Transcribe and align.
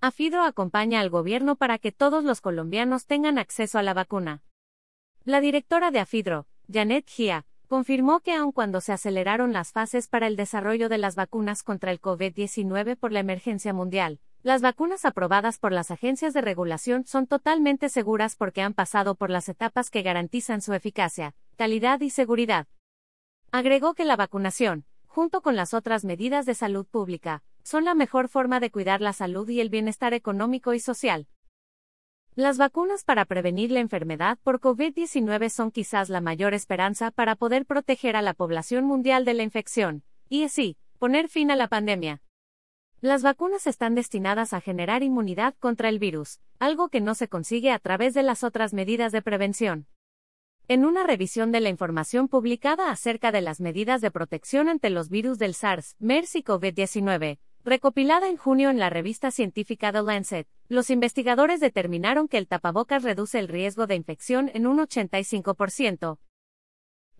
AFIDRO 0.00 0.44
acompaña 0.44 1.00
al 1.00 1.10
gobierno 1.10 1.56
para 1.56 1.78
que 1.78 1.90
todos 1.90 2.22
los 2.22 2.40
colombianos 2.40 3.06
tengan 3.06 3.36
acceso 3.36 3.80
a 3.80 3.82
la 3.82 3.94
vacuna. 3.94 4.42
La 5.24 5.40
directora 5.40 5.90
de 5.90 5.98
AFIDRO, 5.98 6.46
Janet 6.72 7.08
Gia, 7.08 7.46
confirmó 7.66 8.20
que 8.20 8.32
aun 8.32 8.52
cuando 8.52 8.80
se 8.80 8.92
aceleraron 8.92 9.52
las 9.52 9.72
fases 9.72 10.06
para 10.06 10.28
el 10.28 10.36
desarrollo 10.36 10.88
de 10.88 10.98
las 10.98 11.16
vacunas 11.16 11.64
contra 11.64 11.90
el 11.90 12.00
COVID-19 12.00 12.96
por 12.96 13.10
la 13.10 13.18
emergencia 13.18 13.72
mundial, 13.72 14.20
las 14.44 14.62
vacunas 14.62 15.04
aprobadas 15.04 15.58
por 15.58 15.72
las 15.72 15.90
agencias 15.90 16.32
de 16.32 16.42
regulación 16.42 17.04
son 17.04 17.26
totalmente 17.26 17.88
seguras 17.88 18.36
porque 18.36 18.62
han 18.62 18.74
pasado 18.74 19.16
por 19.16 19.30
las 19.30 19.48
etapas 19.48 19.90
que 19.90 20.02
garantizan 20.02 20.62
su 20.62 20.74
eficacia, 20.74 21.34
calidad 21.56 22.00
y 22.02 22.10
seguridad. 22.10 22.68
Agregó 23.50 23.94
que 23.94 24.04
la 24.04 24.14
vacunación, 24.14 24.84
junto 25.06 25.42
con 25.42 25.56
las 25.56 25.74
otras 25.74 26.04
medidas 26.04 26.46
de 26.46 26.54
salud 26.54 26.86
pública, 26.86 27.42
son 27.62 27.84
la 27.84 27.94
mejor 27.94 28.28
forma 28.28 28.60
de 28.60 28.70
cuidar 28.70 29.00
la 29.00 29.12
salud 29.12 29.48
y 29.48 29.60
el 29.60 29.70
bienestar 29.70 30.14
económico 30.14 30.74
y 30.74 30.80
social. 30.80 31.26
Las 32.34 32.56
vacunas 32.56 33.02
para 33.02 33.24
prevenir 33.24 33.72
la 33.72 33.80
enfermedad 33.80 34.38
por 34.44 34.60
COVID-19 34.60 35.48
son 35.48 35.72
quizás 35.72 36.08
la 36.08 36.20
mayor 36.20 36.54
esperanza 36.54 37.10
para 37.10 37.34
poder 37.34 37.66
proteger 37.66 38.14
a 38.14 38.22
la 38.22 38.32
población 38.32 38.84
mundial 38.84 39.24
de 39.24 39.34
la 39.34 39.42
infección, 39.42 40.04
y 40.28 40.44
así, 40.44 40.76
poner 40.98 41.28
fin 41.28 41.50
a 41.50 41.56
la 41.56 41.66
pandemia. 41.66 42.22
Las 43.00 43.22
vacunas 43.22 43.66
están 43.66 43.94
destinadas 43.94 44.52
a 44.52 44.60
generar 44.60 45.02
inmunidad 45.02 45.54
contra 45.58 45.88
el 45.88 45.98
virus, 45.98 46.40
algo 46.58 46.88
que 46.88 47.00
no 47.00 47.14
se 47.14 47.28
consigue 47.28 47.70
a 47.72 47.78
través 47.78 48.14
de 48.14 48.22
las 48.22 48.44
otras 48.44 48.72
medidas 48.74 49.12
de 49.12 49.22
prevención. 49.22 49.86
En 50.66 50.84
una 50.84 51.04
revisión 51.04 51.50
de 51.50 51.60
la 51.60 51.70
información 51.70 52.28
publicada 52.28 52.90
acerca 52.90 53.32
de 53.32 53.40
las 53.40 53.60
medidas 53.60 54.00
de 54.00 54.10
protección 54.10 54.68
ante 54.68 54.90
los 54.90 55.08
virus 55.08 55.38
del 55.38 55.54
SARS, 55.54 55.96
MERS 55.98 56.36
y 56.36 56.42
COVID-19, 56.42 57.38
recopilada 57.68 58.28
en 58.28 58.38
junio 58.38 58.70
en 58.70 58.78
la 58.78 58.88
revista 58.88 59.30
científica 59.30 59.92
The 59.92 60.02
Lancet, 60.02 60.48
los 60.68 60.88
investigadores 60.88 61.60
determinaron 61.60 62.26
que 62.26 62.38
el 62.38 62.48
tapabocas 62.48 63.02
reduce 63.02 63.38
el 63.38 63.46
riesgo 63.46 63.86
de 63.86 63.94
infección 63.94 64.50
en 64.54 64.66
un 64.66 64.78
85%. 64.78 66.18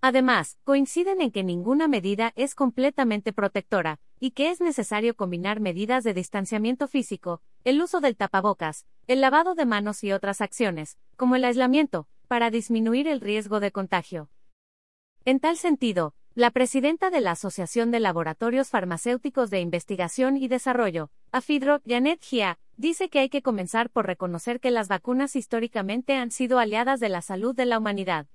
Además, 0.01 0.59
coinciden 0.65 1.21
en 1.21 1.33
que 1.33 1.45
ninguna 1.45 1.87
medida 1.87 2.33
es 2.35 2.55
completamente 2.55 3.33
protectora, 3.33 4.01
y 4.21 4.31
que 4.31 4.51
es 4.51 4.61
necesario 4.61 5.15
combinar 5.15 5.61
medidas 5.61 6.03
de 6.03 6.15
distanciamiento 6.15 6.89
físico, 6.89 7.43
el 7.65 7.83
uso 7.83 8.01
del 8.01 8.17
tapabocas, 8.17 8.87
el 9.07 9.21
lavado 9.21 9.55
de 9.55 9.67
manos 9.67 10.03
y 10.03 10.13
otras 10.13 10.41
acciones, 10.41 10.97
como 11.17 11.37
el 11.37 11.45
aislamiento, 11.45 12.09
para 12.27 12.51
disminuir 12.51 13.07
el 13.07 13.21
riesgo 13.21 13.61
de 13.61 13.71
contagio. 13.71 14.31
En 15.27 15.41
tal 15.41 15.59
sentido, 15.59 16.15
la 16.39 16.53
presidenta 16.53 17.11
de 17.11 17.21
la 17.21 17.33
Asociación 17.33 17.91
de 17.91 17.99
Laboratorios 17.99 18.71
Farmacéuticos 18.71 19.51
de 19.51 19.59
Investigación 19.59 20.37
y 20.37 20.47
Desarrollo, 20.47 21.11
AFIDRO, 21.33 21.81
Janet 21.85 22.23
Gia, 22.23 22.61
dice 22.77 23.09
que 23.09 23.19
hay 23.19 23.29
que 23.29 23.43
comenzar 23.43 23.91
por 23.91 24.07
reconocer 24.07 24.61
que 24.61 24.71
las 24.71 24.87
vacunas 24.87 25.35
históricamente 25.35 26.15
han 26.15 26.31
sido 26.31 26.61
aliadas 26.61 27.01
de 27.01 27.09
la 27.09 27.23
salud 27.23 27.57
de 27.57 27.67
la 27.67 27.77
humanidad. 27.77 28.29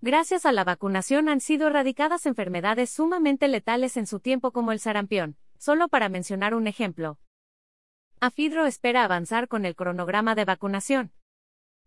Gracias 0.00 0.46
a 0.46 0.50
la 0.50 0.64
vacunación 0.64 1.28
han 1.28 1.40
sido 1.40 1.68
erradicadas 1.68 2.26
enfermedades 2.26 2.90
sumamente 2.90 3.46
letales 3.46 3.96
en 3.96 4.08
su 4.08 4.18
tiempo 4.18 4.50
como 4.50 4.72
el 4.72 4.80
sarampión, 4.80 5.36
solo 5.56 5.86
para 5.86 6.08
mencionar 6.08 6.56
un 6.56 6.66
ejemplo. 6.66 7.20
AFIDRO 8.18 8.66
espera 8.66 9.04
avanzar 9.04 9.46
con 9.46 9.64
el 9.64 9.76
cronograma 9.76 10.34
de 10.34 10.44
vacunación. 10.44 11.12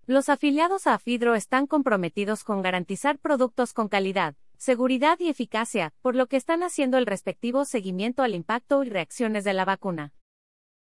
Los 0.06 0.30
afiliados 0.30 0.88
a 0.88 0.94
AFIDRO 0.94 1.36
están 1.36 1.68
comprometidos 1.68 2.46
con 2.46 2.62
garantizar 2.62 3.20
productos 3.20 3.74
con 3.74 3.90
calidad, 3.90 4.36
seguridad 4.58 5.20
y 5.20 5.30
eficacia, 5.30 5.94
por 6.02 6.16
lo 6.16 6.28
que 6.28 6.38
están 6.38 6.64
haciendo 6.64 6.98
el 6.98 7.06
respectivo 7.06 7.66
seguimiento 7.66 8.24
al 8.24 8.36
impacto 8.36 8.84
y 8.84 8.90
reacciones 8.90 9.44
de 9.44 9.54
la 9.54 9.66
vacuna. 9.66 10.14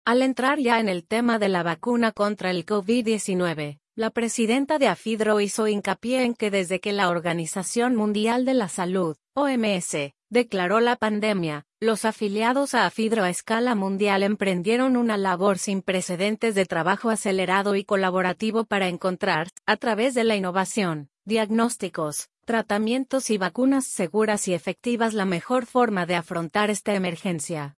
Al 0.04 0.22
entrar 0.22 0.58
ya 0.58 0.80
en 0.80 0.88
el 0.88 1.06
tema 1.06 1.38
de 1.38 1.48
la 1.48 1.62
vacuna 1.62 2.12
contra 2.12 2.50
el 2.50 2.64
COVID-19, 2.64 3.78
la 3.94 4.10
presidenta 4.10 4.78
de 4.78 4.86
AFIDRO 4.86 5.40
hizo 5.40 5.66
hincapié 5.66 6.22
en 6.22 6.34
que 6.34 6.50
desde 6.50 6.80
que 6.80 6.92
la 6.92 7.10
Organización 7.10 7.96
Mundial 7.96 8.44
de 8.44 8.54
la 8.54 8.68
Salud, 8.68 9.16
OMS, 9.34 10.14
declaró 10.30 10.80
la 10.80 10.96
pandemia, 10.96 11.66
los 11.80 12.04
afiliados 12.04 12.74
a 12.74 12.86
AFIDRO 12.86 13.24
a 13.24 13.30
escala 13.30 13.74
mundial 13.74 14.22
emprendieron 14.22 14.96
una 14.96 15.16
labor 15.16 15.58
sin 15.58 15.82
precedentes 15.82 16.54
de 16.54 16.64
trabajo 16.64 17.10
acelerado 17.10 17.74
y 17.74 17.84
colaborativo 17.84 18.64
para 18.64 18.88
encontrar, 18.88 19.48
a 19.66 19.76
través 19.76 20.14
de 20.14 20.24
la 20.24 20.36
innovación, 20.36 21.08
diagnósticos, 21.24 22.30
tratamientos 22.48 23.28
y 23.28 23.36
vacunas 23.36 23.84
seguras 23.84 24.48
y 24.48 24.54
efectivas 24.54 25.12
la 25.12 25.26
mejor 25.26 25.66
forma 25.66 26.06
de 26.06 26.14
afrontar 26.14 26.70
esta 26.70 26.94
emergencia. 26.94 27.76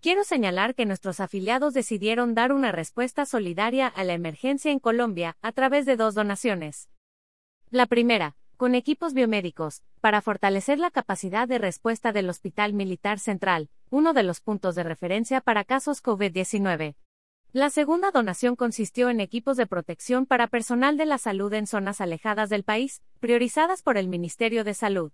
Quiero 0.00 0.24
señalar 0.24 0.74
que 0.74 0.86
nuestros 0.86 1.20
afiliados 1.20 1.74
decidieron 1.74 2.34
dar 2.34 2.54
una 2.54 2.72
respuesta 2.72 3.26
solidaria 3.26 3.86
a 3.86 4.02
la 4.04 4.14
emergencia 4.14 4.72
en 4.72 4.78
Colombia 4.78 5.36
a 5.42 5.52
través 5.52 5.84
de 5.84 5.96
dos 5.96 6.14
donaciones. 6.14 6.88
La 7.68 7.84
primera, 7.84 8.36
con 8.56 8.74
equipos 8.74 9.12
biomédicos, 9.12 9.82
para 10.00 10.22
fortalecer 10.22 10.78
la 10.78 10.90
capacidad 10.90 11.46
de 11.46 11.58
respuesta 11.58 12.10
del 12.12 12.30
Hospital 12.30 12.72
Militar 12.72 13.18
Central, 13.18 13.68
uno 13.90 14.14
de 14.14 14.22
los 14.22 14.40
puntos 14.40 14.76
de 14.76 14.84
referencia 14.84 15.42
para 15.42 15.62
casos 15.62 16.02
COVID-19. 16.02 16.94
La 17.54 17.70
segunda 17.70 18.10
donación 18.10 18.56
consistió 18.56 19.10
en 19.10 19.20
equipos 19.20 19.56
de 19.56 19.68
protección 19.68 20.26
para 20.26 20.48
personal 20.48 20.96
de 20.96 21.06
la 21.06 21.18
salud 21.18 21.52
en 21.52 21.68
zonas 21.68 22.00
alejadas 22.00 22.50
del 22.50 22.64
país, 22.64 23.00
priorizadas 23.20 23.80
por 23.80 23.96
el 23.96 24.08
Ministerio 24.08 24.64
de 24.64 24.74
Salud. 24.74 25.12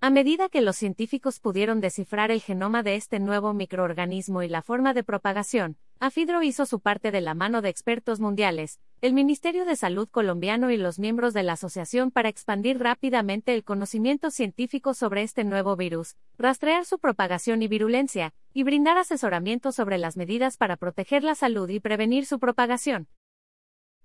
A 0.00 0.10
medida 0.10 0.48
que 0.48 0.60
los 0.60 0.76
científicos 0.76 1.40
pudieron 1.40 1.80
descifrar 1.80 2.30
el 2.30 2.40
genoma 2.40 2.84
de 2.84 2.94
este 2.94 3.18
nuevo 3.18 3.52
microorganismo 3.52 4.44
y 4.44 4.48
la 4.48 4.62
forma 4.62 4.94
de 4.94 5.02
propagación, 5.02 5.76
Afidro 5.98 6.40
hizo 6.44 6.66
su 6.66 6.78
parte 6.78 7.10
de 7.10 7.20
la 7.20 7.34
mano 7.34 7.62
de 7.62 7.68
expertos 7.68 8.20
mundiales, 8.20 8.78
el 9.00 9.12
Ministerio 9.12 9.64
de 9.64 9.74
Salud 9.74 10.08
colombiano 10.08 10.70
y 10.70 10.76
los 10.76 11.00
miembros 11.00 11.34
de 11.34 11.42
la 11.42 11.54
asociación 11.54 12.12
para 12.12 12.28
expandir 12.28 12.78
rápidamente 12.78 13.52
el 13.54 13.64
conocimiento 13.64 14.30
científico 14.30 14.94
sobre 14.94 15.24
este 15.24 15.42
nuevo 15.42 15.74
virus, 15.74 16.14
rastrear 16.38 16.84
su 16.84 17.00
propagación 17.00 17.62
y 17.62 17.66
virulencia, 17.66 18.32
y 18.54 18.62
brindar 18.62 18.98
asesoramiento 18.98 19.72
sobre 19.72 19.98
las 19.98 20.16
medidas 20.16 20.58
para 20.58 20.76
proteger 20.76 21.24
la 21.24 21.34
salud 21.34 21.68
y 21.70 21.80
prevenir 21.80 22.24
su 22.24 22.38
propagación 22.38 23.08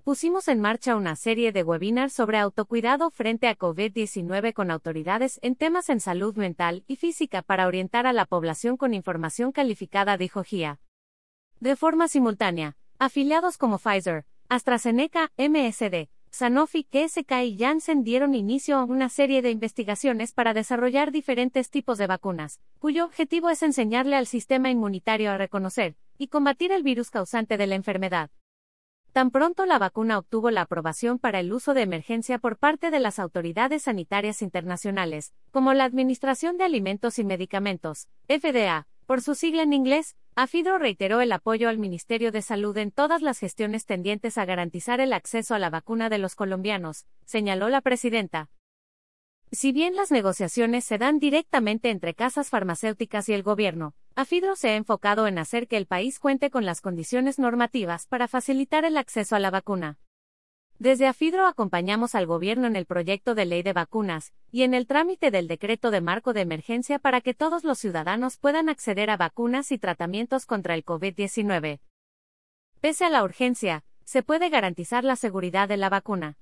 pusimos 0.04 0.50
en 0.50 0.60
marcha 0.60 0.98
una 0.98 1.16
serie 1.16 1.54
de 1.54 1.64
webinars 1.64 2.14
sobre 2.14 2.38
autocuidado 2.38 3.10
frente 3.10 3.48
a 3.48 3.58
COVID-19 3.58 4.54
con 4.54 4.70
autoridades 4.70 5.40
en 5.42 5.56
temas 5.56 5.90
en 5.90 6.02
salud 6.02 6.36
mental 6.36 6.84
y 6.88 6.98
física 6.98 7.42
para 7.42 7.68
orientar 7.68 8.06
a 8.06 8.14
la 8.14 8.26
población 8.26 8.76
con 8.76 8.94
información 8.94 9.54
calificada, 9.54 10.18
dijo 10.18 10.44
GIA. 10.44 10.80
De 11.62 11.78
forma 11.78 12.10
simultánea, 12.10 12.76
afiliados 13.00 13.58
como 13.58 13.78
Pfizer, 13.78 14.26
AstraZeneca, 14.50 15.32
MSD, 15.38 16.10
Sanofi, 16.32 16.86
GSK 16.92 17.32
y 17.46 17.58
Janssen 17.58 18.04
dieron 18.04 18.36
inicio 18.36 18.78
a 18.78 18.84
una 18.84 19.08
serie 19.08 19.42
de 19.42 19.52
investigaciones 19.52 20.34
para 20.34 20.54
desarrollar 20.54 21.12
diferentes 21.12 21.70
tipos 21.70 21.98
de 21.98 22.08
vacunas, 22.08 22.60
cuyo 22.80 23.06
objetivo 23.06 23.50
es 23.50 23.64
enseñarle 23.64 24.18
al 24.18 24.28
sistema 24.28 24.70
inmunitario 24.70 25.32
a 25.32 25.38
reconocer 25.38 25.96
y 26.18 26.28
combatir 26.28 26.74
el 26.74 26.84
virus 26.84 27.10
causante 27.10 27.56
de 27.56 27.68
la 27.68 27.76
enfermedad. 27.76 28.32
Tan 29.14 29.30
pronto 29.30 29.68
la 29.68 29.78
vacuna 29.78 30.18
obtuvo 30.18 30.50
la 30.50 30.62
aprobación 30.62 31.20
para 31.20 31.40
el 31.40 31.54
uso 31.54 31.76
de 31.76 31.84
emergencia 31.84 32.40
por 32.40 32.58
parte 32.58 32.90
de 32.90 33.00
las 33.00 33.20
autoridades 33.20 33.84
sanitarias 33.84 34.42
internacionales, 34.42 35.34
como 35.52 35.76
la 35.76 35.84
Administración 35.84 36.58
de 36.58 36.64
Alimentos 36.64 37.20
y 37.20 37.24
Medicamentos, 37.24 38.08
FDA, 38.28 38.88
por 39.06 39.22
su 39.22 39.36
sigla 39.36 39.62
en 39.62 39.74
inglés, 39.74 40.16
AFIDRO 40.34 40.80
reiteró 40.80 41.22
el 41.22 41.32
apoyo 41.32 41.70
al 41.70 41.78
Ministerio 41.78 42.32
de 42.32 42.42
Salud 42.42 42.76
en 42.78 42.90
todas 42.90 43.22
las 43.22 43.38
gestiones 43.38 43.86
tendientes 43.86 44.40
a 44.40 44.46
garantizar 44.46 45.00
el 45.00 45.14
acceso 45.14 45.54
a 45.54 45.60
la 45.60 45.70
vacuna 45.70 46.10
de 46.10 46.18
los 46.18 46.34
colombianos, 46.34 47.06
señaló 47.24 47.70
la 47.70 47.82
presidenta. 47.82 48.50
Si 49.52 49.72
bien 49.72 49.96
las 49.96 50.10
negociaciones 50.10 50.86
se 50.86 50.98
dan 50.98 51.20
directamente 51.20 51.92
entre 51.92 52.16
casas 52.16 52.50
farmacéuticas 52.50 53.30
y 53.30 53.34
el 53.34 53.44
gobierno, 53.44 53.94
AFIDRO 54.16 54.56
se 54.56 54.70
ha 54.70 54.76
enfocado 54.76 55.26
en 55.26 55.40
hacer 55.40 55.68
que 55.68 55.76
el 55.76 55.88
país 55.88 56.20
cuente 56.20 56.52
con 56.52 56.68
las 56.68 56.82
condiciones 56.82 57.40
normativas 57.40 58.06
para 58.06 58.28
facilitar 58.28 58.86
el 58.86 58.98
acceso 58.98 59.36
a 59.36 59.40
la 59.40 59.50
vacuna. 59.50 59.98
Desde 60.78 61.08
AFIDRO 61.08 61.48
acompañamos 61.48 62.14
al 62.14 62.28
gobierno 62.28 62.68
en 62.68 62.76
el 62.76 62.86
proyecto 62.86 63.34
de 63.34 63.46
ley 63.46 63.64
de 63.64 63.74
vacunas 63.74 64.32
y 64.52 64.62
en 64.64 64.76
el 64.76 64.86
trámite 64.86 65.32
del 65.32 65.48
decreto 65.48 65.90
de 65.90 66.02
marco 66.02 66.34
de 66.34 66.42
emergencia 66.42 67.00
para 67.00 67.22
que 67.22 67.34
todos 67.34 67.64
los 67.64 67.80
ciudadanos 67.80 68.38
puedan 68.38 68.70
acceder 68.70 69.10
a 69.10 69.18
vacunas 69.18 69.72
y 69.72 69.80
tratamientos 69.80 70.46
contra 70.46 70.76
el 70.76 70.86
COVID-19. 70.86 71.80
Pese 72.82 73.06
a 73.06 73.10
la 73.10 73.24
urgencia, 73.24 73.84
se 74.04 74.22
puede 74.22 74.50
garantizar 74.50 75.04
la 75.04 75.16
seguridad 75.16 75.68
de 75.68 75.78
la 75.78 75.90
vacuna. 75.90 76.38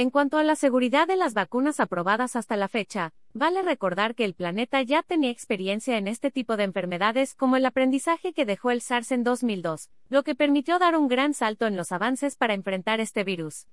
En 0.00 0.08
cuanto 0.08 0.38
a 0.38 0.44
la 0.44 0.56
seguridad 0.56 1.06
de 1.06 1.16
las 1.16 1.34
vacunas 1.34 1.78
aprobadas 1.78 2.34
hasta 2.34 2.56
la 2.56 2.68
fecha, 2.68 3.12
vale 3.34 3.60
recordar 3.60 4.14
que 4.14 4.24
el 4.24 4.32
planeta 4.32 4.80
ya 4.80 5.02
tenía 5.02 5.28
experiencia 5.28 5.98
en 5.98 6.08
este 6.08 6.30
tipo 6.30 6.56
de 6.56 6.64
enfermedades 6.64 7.34
como 7.34 7.56
el 7.56 7.66
aprendizaje 7.66 8.32
que 8.32 8.46
dejó 8.46 8.70
el 8.70 8.80
SARS 8.80 9.12
en 9.12 9.24
2002, 9.24 9.90
lo 10.08 10.22
que 10.22 10.34
permitió 10.34 10.78
dar 10.78 10.96
un 10.96 11.06
gran 11.06 11.34
salto 11.34 11.66
en 11.66 11.76
los 11.76 11.92
avances 11.92 12.36
para 12.36 12.54
enfrentar 12.54 12.98
este 12.98 13.24
virus. 13.24 13.66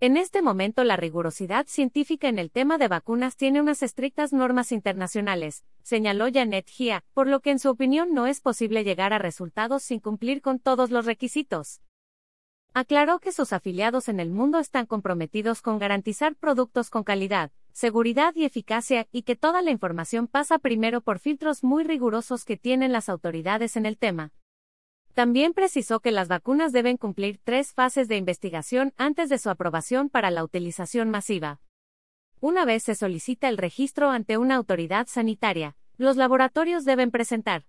En 0.00 0.16
este 0.16 0.40
momento 0.40 0.84
la 0.84 0.96
rigurosidad 0.96 1.66
científica 1.66 2.30
en 2.30 2.38
el 2.38 2.50
tema 2.50 2.78
de 2.78 2.88
vacunas 2.88 3.36
tiene 3.36 3.60
unas 3.60 3.82
estrictas 3.82 4.32
normas 4.32 4.72
internacionales, 4.72 5.66
señaló 5.82 6.28
Janet 6.32 6.70
Gia, 6.70 7.04
por 7.12 7.26
lo 7.26 7.40
que 7.40 7.50
en 7.50 7.58
su 7.58 7.68
opinión 7.68 8.14
no 8.14 8.26
es 8.26 8.40
posible 8.40 8.84
llegar 8.84 9.12
a 9.12 9.18
resultados 9.18 9.82
sin 9.82 10.00
cumplir 10.00 10.40
con 10.40 10.60
todos 10.60 10.90
los 10.90 11.04
requisitos. 11.04 11.82
Aclaró 12.74 13.18
que 13.18 13.32
sus 13.32 13.52
afiliados 13.52 14.08
en 14.08 14.18
el 14.18 14.30
mundo 14.30 14.58
están 14.58 14.86
comprometidos 14.86 15.60
con 15.60 15.78
garantizar 15.78 16.34
productos 16.34 16.88
con 16.88 17.04
calidad, 17.04 17.52
seguridad 17.72 18.34
y 18.34 18.46
eficacia 18.46 19.08
y 19.12 19.24
que 19.24 19.36
toda 19.36 19.60
la 19.60 19.70
información 19.70 20.26
pasa 20.26 20.58
primero 20.58 21.02
por 21.02 21.18
filtros 21.18 21.64
muy 21.64 21.84
rigurosos 21.84 22.46
que 22.46 22.56
tienen 22.56 22.90
las 22.90 23.10
autoridades 23.10 23.76
en 23.76 23.84
el 23.84 23.98
tema. 23.98 24.32
También 25.12 25.52
precisó 25.52 26.00
que 26.00 26.12
las 26.12 26.28
vacunas 26.28 26.72
deben 26.72 26.96
cumplir 26.96 27.38
tres 27.44 27.74
fases 27.74 28.08
de 28.08 28.16
investigación 28.16 28.94
antes 28.96 29.28
de 29.28 29.36
su 29.36 29.50
aprobación 29.50 30.08
para 30.08 30.30
la 30.30 30.42
utilización 30.42 31.10
masiva. 31.10 31.60
Una 32.40 32.64
vez 32.64 32.84
se 32.84 32.94
solicita 32.94 33.50
el 33.50 33.58
registro 33.58 34.08
ante 34.08 34.38
una 34.38 34.54
autoridad 34.56 35.06
sanitaria, 35.08 35.76
los 35.98 36.16
laboratorios 36.16 36.86
deben 36.86 37.10
presentar 37.10 37.66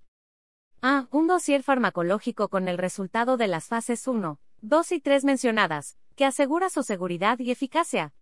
a. 0.82 1.08
Un 1.12 1.28
dossier 1.28 1.62
farmacológico 1.62 2.48
con 2.48 2.70
el 2.70 2.78
resultado 2.78 3.36
de 3.36 3.48
las 3.48 3.68
fases 3.68 4.08
1, 4.08 4.40
2 4.66 4.94
y 4.94 5.02
3 5.02 5.26
mencionadas, 5.26 5.98
que 6.16 6.24
asegura 6.24 6.70
su 6.70 6.84
seguridad 6.84 7.38
y 7.40 7.52
eficacia. 7.52 8.14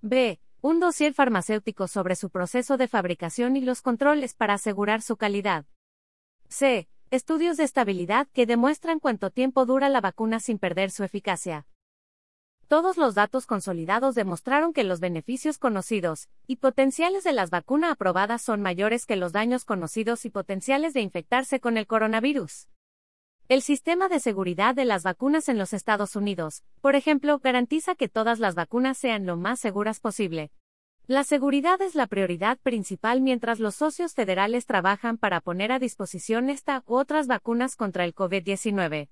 b. 0.00 0.40
Un 0.62 0.80
dossier 0.80 1.14
farmacéutico 1.14 1.86
sobre 1.86 2.16
su 2.16 2.28
proceso 2.28 2.76
de 2.76 2.88
fabricación 2.88 3.54
y 3.54 3.60
los 3.60 3.80
controles 3.80 4.34
para 4.34 4.54
asegurar 4.54 5.00
su 5.00 5.16
calidad. 5.16 5.66
c 6.48 6.88
estudios 7.12 7.56
de 7.56 7.62
estabilidad 7.62 8.26
que 8.32 8.46
demuestran 8.46 8.98
cuánto 8.98 9.30
tiempo 9.30 9.64
dura 9.64 9.88
la 9.88 10.00
vacuna 10.00 10.40
sin 10.40 10.58
perder 10.58 10.90
su 10.90 11.04
eficacia. 11.04 11.68
Todos 12.66 12.96
los 12.96 13.14
datos 13.14 13.46
consolidados 13.46 14.16
demostraron 14.16 14.72
que 14.72 14.82
los 14.82 14.98
beneficios 14.98 15.56
conocidos 15.56 16.28
y 16.48 16.56
potenciales 16.56 17.22
de 17.22 17.32
las 17.32 17.50
vacunas 17.50 17.92
aprobadas 17.92 18.42
son 18.42 18.60
mayores 18.60 19.06
que 19.06 19.14
los 19.14 19.30
daños 19.30 19.64
conocidos 19.64 20.24
y 20.24 20.30
potenciales 20.30 20.94
de 20.94 21.00
infectarse 21.00 21.60
con 21.60 21.76
el 21.76 21.86
coronavirus. 21.86 22.66
El 23.50 23.62
sistema 23.62 24.08
de 24.08 24.20
seguridad 24.20 24.76
de 24.76 24.84
las 24.84 25.02
vacunas 25.02 25.48
en 25.48 25.58
los 25.58 25.72
Estados 25.72 26.14
Unidos, 26.14 26.62
por 26.80 26.94
ejemplo, 26.94 27.40
garantiza 27.40 27.96
que 27.96 28.08
todas 28.08 28.38
las 28.38 28.54
vacunas 28.54 28.96
sean 28.96 29.26
lo 29.26 29.36
más 29.36 29.58
seguras 29.58 29.98
posible, 29.98 30.52
la 31.08 31.24
seguridad 31.24 31.82
es 31.82 31.96
la 31.96 32.06
prioridad 32.06 32.58
principal 32.58 33.20
mientras 33.20 33.58
los 33.58 33.74
socios 33.74 34.14
federales 34.14 34.66
trabajan 34.66 35.18
para 35.18 35.40
poner 35.40 35.72
a 35.72 35.80
disposición 35.80 36.48
esta 36.48 36.84
u 36.86 36.94
otras 36.94 37.26
vacunas 37.26 37.74
contra 37.74 38.04
el 38.04 38.14
COVID-19. 38.14 39.08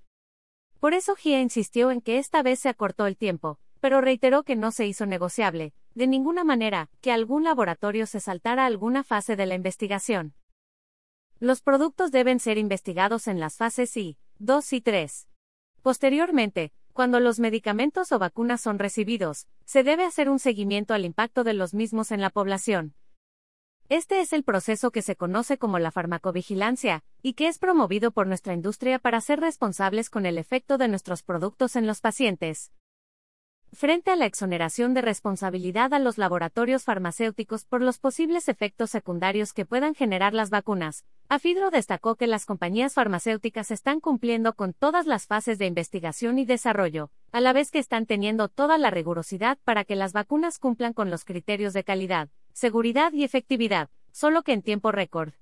Por 0.79 0.93
eso 0.93 1.17
GIA 1.17 1.41
insistió 1.41 1.91
en 1.91 1.99
que 1.99 2.17
esta 2.17 2.41
vez 2.41 2.61
se 2.61 2.69
acortó 2.69 3.07
el 3.07 3.17
tiempo, 3.17 3.59
pero 3.81 3.99
reiteró 3.99 4.43
que 4.43 4.55
no 4.55 4.71
se 4.71 4.87
hizo 4.87 5.05
negociable, 5.05 5.73
de 5.95 6.07
ninguna 6.07 6.45
manera, 6.45 6.89
que 7.01 7.11
algún 7.11 7.43
laboratorio 7.43 8.05
se 8.05 8.21
saltara 8.21 8.65
alguna 8.65 9.03
fase 9.03 9.35
de 9.35 9.45
la 9.45 9.55
investigación. 9.55 10.33
Los 11.41 11.59
productos 11.61 12.11
deben 12.11 12.39
ser 12.39 12.57
investigados 12.57 13.27
en 13.27 13.41
las 13.41 13.57
fases 13.57 13.97
I, 13.97 14.17
2 14.41 14.71
y 14.71 14.79
3. 14.79 15.27
Posteriormente, 15.81 16.71
cuando 16.93 17.19
los 17.19 17.41
medicamentos 17.41 18.13
o 18.13 18.19
vacunas 18.19 18.61
son 18.61 18.79
recibidos, 18.79 19.49
se 19.65 19.83
debe 19.83 20.05
hacer 20.05 20.29
un 20.29 20.39
seguimiento 20.39 20.93
al 20.93 21.03
impacto 21.03 21.43
de 21.43 21.53
los 21.53 21.73
mismos 21.73 22.11
en 22.11 22.21
la 22.21 22.29
población. 22.29 22.95
Este 23.89 24.21
es 24.21 24.31
el 24.31 24.45
proceso 24.45 24.91
que 24.91 25.01
se 25.01 25.17
conoce 25.17 25.57
como 25.57 25.77
la 25.77 25.91
farmacovigilancia, 25.91 27.03
y 27.21 27.33
que 27.33 27.49
es 27.49 27.59
promovido 27.59 28.11
por 28.11 28.27
nuestra 28.27 28.53
industria 28.53 28.97
para 28.97 29.19
ser 29.19 29.41
responsables 29.41 30.09
con 30.09 30.25
el 30.25 30.37
efecto 30.37 30.77
de 30.77 30.87
nuestros 30.87 31.21
productos 31.21 31.75
en 31.75 31.85
los 31.85 31.99
pacientes. 31.99 32.71
Frente 33.71 34.09
a 34.09 34.15
la 34.15 34.25
exoneración 34.25 34.95
de 34.95 35.01
responsabilidad 35.01 35.93
a 35.93 35.99
los 35.99 36.17
laboratorios 36.17 36.83
farmacéuticos 36.83 37.65
por 37.65 37.81
los 37.81 37.99
posibles 37.99 38.49
efectos 38.49 38.89
secundarios 38.89 39.53
que 39.53 39.65
puedan 39.65 39.93
generar 39.93 40.33
las 40.33 40.49
vacunas, 40.49 41.05
Afidro 41.29 41.69
destacó 41.69 42.15
que 42.15 42.25
las 42.25 42.47
compañías 42.47 42.95
farmacéuticas 42.95 43.69
están 43.69 43.99
cumpliendo 43.99 44.53
con 44.53 44.73
todas 44.73 45.05
las 45.05 45.27
fases 45.27 45.59
de 45.59 45.67
investigación 45.67 46.39
y 46.39 46.45
desarrollo, 46.45 47.11
a 47.31 47.41
la 47.41 47.53
vez 47.53 47.69
que 47.69 47.77
están 47.77 48.07
teniendo 48.07 48.49
toda 48.49 48.79
la 48.79 48.89
rigurosidad 48.89 49.59
para 49.63 49.85
que 49.85 49.95
las 49.95 50.13
vacunas 50.13 50.57
cumplan 50.57 50.93
con 50.93 51.11
los 51.11 51.23
criterios 51.23 51.73
de 51.73 51.83
calidad, 51.83 52.29
seguridad 52.53 53.13
y 53.13 53.23
efectividad, 53.23 53.89
solo 54.11 54.41
que 54.41 54.53
en 54.53 54.63
tiempo 54.63 54.91
récord. 54.91 55.33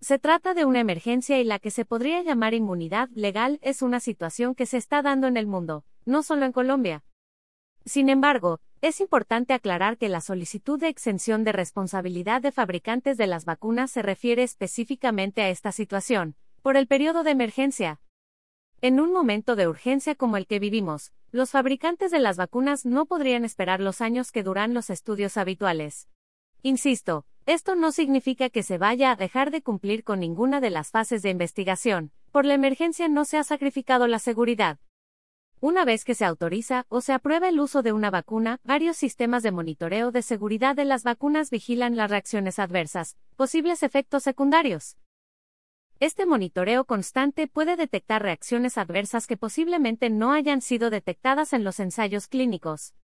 Se 0.00 0.18
trata 0.18 0.54
de 0.54 0.64
una 0.64 0.80
emergencia 0.80 1.38
y 1.38 1.44
la 1.44 1.58
que 1.58 1.70
se 1.70 1.84
podría 1.84 2.22
llamar 2.22 2.54
inmunidad 2.54 3.10
legal 3.10 3.58
es 3.60 3.82
una 3.82 4.00
situación 4.00 4.54
que 4.54 4.64
se 4.64 4.78
está 4.78 5.02
dando 5.02 5.26
en 5.26 5.36
el 5.36 5.46
mundo, 5.46 5.84
no 6.06 6.22
solo 6.22 6.46
en 6.46 6.52
Colombia, 6.52 7.04
sin 7.88 8.08
embargo, 8.08 8.60
es 8.80 9.00
importante 9.00 9.54
aclarar 9.54 9.98
que 9.98 10.08
la 10.08 10.20
solicitud 10.20 10.78
de 10.78 10.88
exención 10.88 11.42
de 11.42 11.52
responsabilidad 11.52 12.40
de 12.40 12.52
fabricantes 12.52 13.16
de 13.16 13.26
las 13.26 13.44
vacunas 13.44 13.90
se 13.90 14.02
refiere 14.02 14.42
específicamente 14.42 15.42
a 15.42 15.48
esta 15.48 15.72
situación, 15.72 16.36
por 16.62 16.76
el 16.76 16.86
periodo 16.86 17.24
de 17.24 17.32
emergencia. 17.32 18.00
En 18.80 19.00
un 19.00 19.12
momento 19.12 19.56
de 19.56 19.66
urgencia 19.66 20.14
como 20.14 20.36
el 20.36 20.46
que 20.46 20.60
vivimos, 20.60 21.12
los 21.32 21.50
fabricantes 21.50 22.10
de 22.10 22.20
las 22.20 22.36
vacunas 22.36 22.86
no 22.86 23.06
podrían 23.06 23.44
esperar 23.44 23.80
los 23.80 24.00
años 24.00 24.30
que 24.30 24.44
duran 24.44 24.74
los 24.74 24.90
estudios 24.90 25.36
habituales. 25.36 26.08
Insisto, 26.62 27.26
esto 27.46 27.74
no 27.74 27.92
significa 27.92 28.50
que 28.50 28.62
se 28.62 28.78
vaya 28.78 29.10
a 29.10 29.16
dejar 29.16 29.50
de 29.50 29.62
cumplir 29.62 30.04
con 30.04 30.20
ninguna 30.20 30.60
de 30.60 30.70
las 30.70 30.90
fases 30.90 31.22
de 31.22 31.30
investigación, 31.30 32.12
por 32.30 32.44
la 32.44 32.54
emergencia 32.54 33.08
no 33.08 33.24
se 33.24 33.38
ha 33.38 33.44
sacrificado 33.44 34.06
la 34.06 34.18
seguridad, 34.18 34.78
una 35.60 35.84
vez 35.84 36.04
que 36.04 36.14
se 36.14 36.24
autoriza 36.24 36.86
o 36.88 37.00
se 37.00 37.12
aprueba 37.12 37.48
el 37.48 37.60
uso 37.60 37.82
de 37.82 37.92
una 37.92 38.10
vacuna, 38.10 38.60
varios 38.64 38.96
sistemas 38.96 39.42
de 39.42 39.50
monitoreo 39.50 40.12
de 40.12 40.22
seguridad 40.22 40.76
de 40.76 40.84
las 40.84 41.02
vacunas 41.02 41.50
vigilan 41.50 41.96
las 41.96 42.10
reacciones 42.10 42.58
adversas, 42.58 43.16
posibles 43.36 43.82
efectos 43.82 44.22
secundarios. 44.22 44.96
Este 46.00 46.26
monitoreo 46.26 46.84
constante 46.84 47.48
puede 47.48 47.74
detectar 47.74 48.22
reacciones 48.22 48.78
adversas 48.78 49.26
que 49.26 49.36
posiblemente 49.36 50.10
no 50.10 50.32
hayan 50.32 50.60
sido 50.60 50.90
detectadas 50.90 51.52
en 51.52 51.64
los 51.64 51.80
ensayos 51.80 52.28
clínicos. 52.28 52.94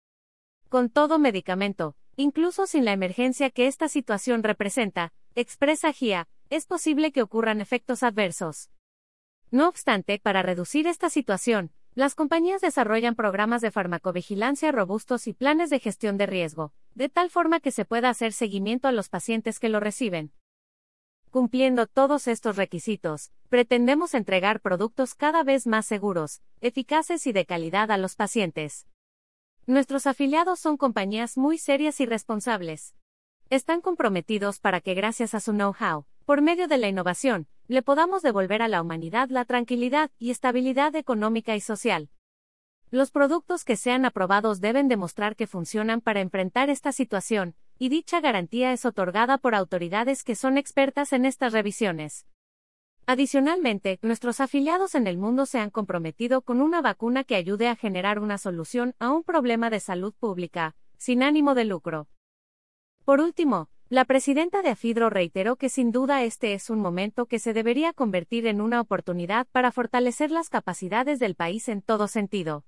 Con 0.68 0.90
todo 0.90 1.18
medicamento, 1.18 1.96
incluso 2.14 2.66
sin 2.66 2.84
la 2.84 2.92
emergencia 2.92 3.50
que 3.50 3.66
esta 3.66 3.88
situación 3.88 4.44
representa, 4.44 5.12
expresa 5.34 5.92
GIA, 5.92 6.28
es 6.50 6.66
posible 6.66 7.10
que 7.10 7.22
ocurran 7.22 7.60
efectos 7.60 8.04
adversos. 8.04 8.70
No 9.50 9.68
obstante, 9.68 10.20
para 10.20 10.42
reducir 10.42 10.86
esta 10.86 11.10
situación, 11.10 11.72
las 11.94 12.16
compañías 12.16 12.60
desarrollan 12.60 13.14
programas 13.14 13.62
de 13.62 13.70
farmacovigilancia 13.70 14.72
robustos 14.72 15.28
y 15.28 15.32
planes 15.32 15.70
de 15.70 15.78
gestión 15.78 16.16
de 16.16 16.26
riesgo, 16.26 16.72
de 16.94 17.08
tal 17.08 17.30
forma 17.30 17.60
que 17.60 17.70
se 17.70 17.84
pueda 17.84 18.08
hacer 18.08 18.32
seguimiento 18.32 18.88
a 18.88 18.92
los 18.92 19.08
pacientes 19.08 19.60
que 19.60 19.68
lo 19.68 19.78
reciben. 19.78 20.32
Cumpliendo 21.30 21.86
todos 21.86 22.26
estos 22.26 22.56
requisitos, 22.56 23.32
pretendemos 23.48 24.14
entregar 24.14 24.60
productos 24.60 25.14
cada 25.14 25.44
vez 25.44 25.66
más 25.66 25.86
seguros, 25.86 26.42
eficaces 26.60 27.26
y 27.26 27.32
de 27.32 27.46
calidad 27.46 27.90
a 27.92 27.98
los 27.98 28.16
pacientes. 28.16 28.88
Nuestros 29.66 30.06
afiliados 30.06 30.58
son 30.58 30.76
compañías 30.76 31.36
muy 31.36 31.58
serias 31.58 32.00
y 32.00 32.06
responsables. 32.06 32.94
Están 33.50 33.80
comprometidos 33.80 34.58
para 34.58 34.80
que 34.80 34.94
gracias 34.94 35.34
a 35.34 35.40
su 35.40 35.52
know-how, 35.52 36.06
por 36.24 36.40
medio 36.40 36.68
de 36.68 36.78
la 36.78 36.88
innovación, 36.88 37.46
le 37.68 37.82
podamos 37.82 38.22
devolver 38.22 38.62
a 38.62 38.68
la 38.68 38.80
humanidad 38.80 39.28
la 39.30 39.44
tranquilidad 39.44 40.10
y 40.18 40.30
estabilidad 40.30 40.94
económica 40.96 41.54
y 41.54 41.60
social. 41.60 42.10
Los 42.90 43.10
productos 43.10 43.64
que 43.64 43.76
sean 43.76 44.04
aprobados 44.04 44.60
deben 44.60 44.88
demostrar 44.88 45.36
que 45.36 45.46
funcionan 45.46 46.00
para 46.00 46.20
enfrentar 46.20 46.70
esta 46.70 46.92
situación, 46.92 47.54
y 47.78 47.88
dicha 47.88 48.20
garantía 48.20 48.72
es 48.72 48.84
otorgada 48.84 49.38
por 49.38 49.54
autoridades 49.54 50.22
que 50.24 50.36
son 50.36 50.58
expertas 50.58 51.12
en 51.12 51.26
estas 51.26 51.52
revisiones. 51.52 52.26
Adicionalmente, 53.06 53.98
nuestros 54.00 54.40
afiliados 54.40 54.94
en 54.94 55.06
el 55.06 55.18
mundo 55.18 55.44
se 55.44 55.58
han 55.58 55.70
comprometido 55.70 56.40
con 56.40 56.62
una 56.62 56.80
vacuna 56.80 57.24
que 57.24 57.36
ayude 57.36 57.68
a 57.68 57.76
generar 57.76 58.18
una 58.18 58.38
solución 58.38 58.94
a 58.98 59.10
un 59.10 59.24
problema 59.24 59.68
de 59.68 59.80
salud 59.80 60.14
pública, 60.14 60.74
sin 60.96 61.22
ánimo 61.22 61.54
de 61.54 61.64
lucro. 61.64 62.08
Por 63.04 63.20
último, 63.20 63.68
la 63.94 64.04
presidenta 64.04 64.60
de 64.60 64.70
Afidro 64.70 65.08
reiteró 65.08 65.54
que 65.54 65.68
sin 65.68 65.92
duda 65.92 66.24
este 66.24 66.52
es 66.52 66.68
un 66.68 66.80
momento 66.80 67.26
que 67.26 67.38
se 67.38 67.52
debería 67.52 67.92
convertir 67.92 68.48
en 68.48 68.60
una 68.60 68.80
oportunidad 68.80 69.46
para 69.52 69.70
fortalecer 69.70 70.32
las 70.32 70.48
capacidades 70.48 71.20
del 71.20 71.36
país 71.36 71.68
en 71.68 71.80
todo 71.80 72.08
sentido. 72.08 72.64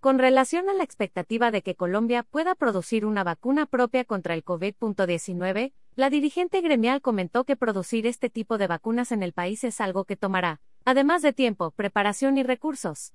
Con 0.00 0.18
relación 0.18 0.68
a 0.68 0.74
la 0.74 0.82
expectativa 0.82 1.52
de 1.52 1.62
que 1.62 1.76
Colombia 1.76 2.24
pueda 2.24 2.56
producir 2.56 3.06
una 3.06 3.22
vacuna 3.22 3.66
propia 3.66 4.04
contra 4.04 4.34
el 4.34 4.44
COVID-19, 4.44 5.72
la 5.94 6.10
dirigente 6.10 6.60
gremial 6.62 7.00
comentó 7.00 7.44
que 7.44 7.54
producir 7.54 8.08
este 8.08 8.28
tipo 8.28 8.58
de 8.58 8.66
vacunas 8.66 9.12
en 9.12 9.22
el 9.22 9.32
país 9.32 9.62
es 9.62 9.80
algo 9.80 10.04
que 10.04 10.16
tomará, 10.16 10.60
además 10.84 11.22
de 11.22 11.32
tiempo, 11.32 11.70
preparación 11.70 12.38
y 12.38 12.42
recursos. 12.42 13.14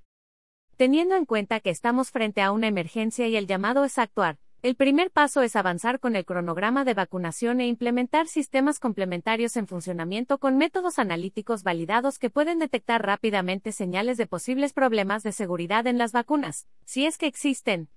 Teniendo 0.77 1.15
en 1.15 1.25
cuenta 1.25 1.59
que 1.59 1.69
estamos 1.69 2.11
frente 2.11 2.41
a 2.41 2.53
una 2.53 2.67
emergencia 2.67 3.27
y 3.27 3.35
el 3.35 3.45
llamado 3.45 3.83
es 3.83 3.97
actuar, 3.97 4.37
el 4.65 4.73
primer 4.73 5.11
paso 5.11 5.43
es 5.43 5.55
avanzar 5.55 5.99
con 5.99 6.15
el 6.15 6.25
cronograma 6.25 6.85
de 6.85 6.95
vacunación 6.95 7.61
e 7.61 7.67
implementar 7.67 8.25
sistemas 8.25 8.79
complementarios 8.79 9.57
en 9.57 9.67
funcionamiento 9.67 10.39
con 10.39 10.57
métodos 10.57 10.97
analíticos 10.97 11.61
validados 11.61 12.17
que 12.17 12.31
pueden 12.31 12.57
detectar 12.57 13.05
rápidamente 13.05 13.71
señales 13.71 14.17
de 14.17 14.25
posibles 14.25 14.73
problemas 14.73 15.21
de 15.21 15.33
seguridad 15.33 15.85
en 15.85 15.99
las 15.99 16.13
vacunas, 16.13 16.65
si 16.83 17.05
es 17.05 17.19
que 17.19 17.27
existen, 17.27 17.89